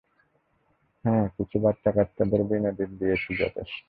[1.05, 3.79] হ্যাঁ, কিছু বাচ্চাকাচ্চাদের বিনোদন দিয়েছি যথেষ্ট।